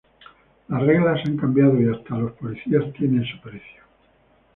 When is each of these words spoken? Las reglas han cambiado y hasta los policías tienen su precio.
Las 0.69 0.81
reglas 0.81 1.21
han 1.27 1.37
cambiado 1.37 1.79
y 1.79 1.87
hasta 1.95 2.17
los 2.17 2.31
policías 2.31 2.91
tienen 2.93 3.23
su 3.23 3.39
precio. 3.39 3.83